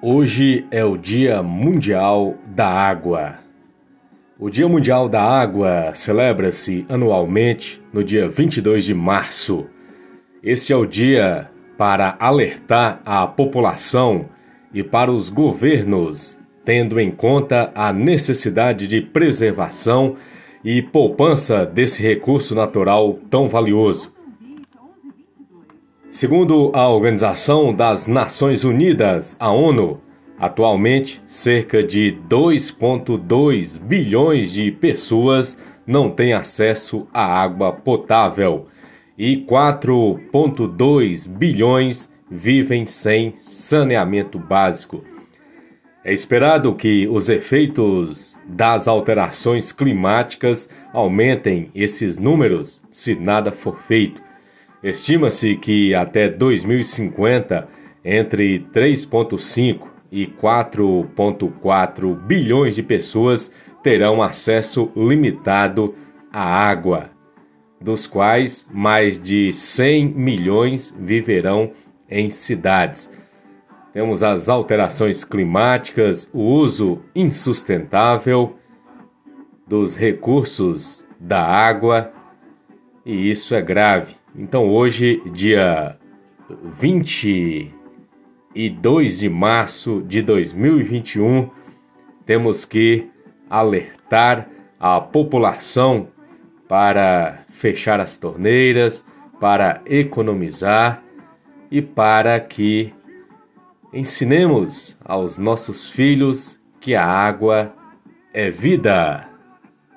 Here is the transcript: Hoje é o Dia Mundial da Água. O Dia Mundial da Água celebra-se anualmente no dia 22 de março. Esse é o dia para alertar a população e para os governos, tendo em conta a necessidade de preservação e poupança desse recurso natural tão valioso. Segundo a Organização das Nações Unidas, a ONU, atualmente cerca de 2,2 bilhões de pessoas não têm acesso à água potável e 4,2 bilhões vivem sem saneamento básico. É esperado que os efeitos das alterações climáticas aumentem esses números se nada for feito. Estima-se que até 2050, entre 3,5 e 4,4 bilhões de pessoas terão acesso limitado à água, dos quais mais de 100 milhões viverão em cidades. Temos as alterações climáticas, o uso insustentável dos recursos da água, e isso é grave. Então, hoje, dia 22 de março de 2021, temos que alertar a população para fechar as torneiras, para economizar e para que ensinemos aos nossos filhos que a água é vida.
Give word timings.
Hoje 0.00 0.64
é 0.70 0.84
o 0.84 0.96
Dia 0.96 1.42
Mundial 1.42 2.36
da 2.46 2.68
Água. 2.68 3.34
O 4.38 4.48
Dia 4.48 4.68
Mundial 4.68 5.08
da 5.08 5.20
Água 5.20 5.90
celebra-se 5.92 6.86
anualmente 6.88 7.82
no 7.92 8.04
dia 8.04 8.28
22 8.28 8.84
de 8.84 8.94
março. 8.94 9.66
Esse 10.40 10.72
é 10.72 10.76
o 10.76 10.86
dia 10.86 11.50
para 11.76 12.16
alertar 12.20 13.00
a 13.04 13.26
população 13.26 14.26
e 14.72 14.84
para 14.84 15.10
os 15.10 15.30
governos, 15.30 16.38
tendo 16.64 17.00
em 17.00 17.10
conta 17.10 17.72
a 17.74 17.92
necessidade 17.92 18.86
de 18.86 19.00
preservação 19.00 20.14
e 20.64 20.80
poupança 20.80 21.66
desse 21.66 22.04
recurso 22.04 22.54
natural 22.54 23.18
tão 23.28 23.48
valioso. 23.48 24.12
Segundo 26.10 26.70
a 26.74 26.88
Organização 26.88 27.72
das 27.72 28.06
Nações 28.06 28.64
Unidas, 28.64 29.36
a 29.38 29.52
ONU, 29.52 30.00
atualmente 30.38 31.22
cerca 31.26 31.82
de 31.82 32.16
2,2 32.28 33.78
bilhões 33.78 34.52
de 34.52 34.72
pessoas 34.72 35.58
não 35.86 36.10
têm 36.10 36.32
acesso 36.32 37.06
à 37.12 37.24
água 37.24 37.72
potável 37.72 38.66
e 39.18 39.36
4,2 39.36 41.28
bilhões 41.28 42.10
vivem 42.30 42.86
sem 42.86 43.34
saneamento 43.42 44.38
básico. 44.38 45.04
É 46.02 46.12
esperado 46.12 46.74
que 46.74 47.06
os 47.06 47.28
efeitos 47.28 48.38
das 48.46 48.88
alterações 48.88 49.72
climáticas 49.72 50.70
aumentem 50.90 51.70
esses 51.74 52.16
números 52.16 52.82
se 52.90 53.14
nada 53.14 53.52
for 53.52 53.76
feito. 53.76 54.27
Estima-se 54.82 55.56
que 55.56 55.94
até 55.94 56.28
2050, 56.28 57.68
entre 58.04 58.60
3,5 58.72 59.88
e 60.10 60.26
4,4 60.26 62.14
bilhões 62.14 62.74
de 62.74 62.82
pessoas 62.82 63.52
terão 63.82 64.22
acesso 64.22 64.90
limitado 64.96 65.94
à 66.32 66.42
água, 66.42 67.10
dos 67.80 68.06
quais 68.06 68.68
mais 68.72 69.20
de 69.20 69.52
100 69.52 70.14
milhões 70.14 70.94
viverão 70.98 71.72
em 72.08 72.30
cidades. 72.30 73.10
Temos 73.92 74.22
as 74.22 74.48
alterações 74.48 75.24
climáticas, 75.24 76.30
o 76.32 76.40
uso 76.40 77.00
insustentável 77.14 78.56
dos 79.66 79.96
recursos 79.96 81.06
da 81.18 81.42
água, 81.42 82.12
e 83.04 83.30
isso 83.30 83.54
é 83.54 83.60
grave. 83.60 84.14
Então, 84.36 84.68
hoje, 84.68 85.22
dia 85.32 85.96
22 86.78 89.18
de 89.18 89.28
março 89.28 90.02
de 90.06 90.22
2021, 90.22 91.50
temos 92.24 92.64
que 92.64 93.08
alertar 93.48 94.48
a 94.78 95.00
população 95.00 96.08
para 96.68 97.40
fechar 97.48 98.00
as 98.00 98.18
torneiras, 98.18 99.04
para 99.40 99.80
economizar 99.86 101.02
e 101.70 101.80
para 101.80 102.38
que 102.38 102.92
ensinemos 103.92 104.96
aos 105.04 105.38
nossos 105.38 105.90
filhos 105.90 106.60
que 106.80 106.94
a 106.94 107.04
água 107.04 107.74
é 108.32 108.50
vida. 108.50 109.27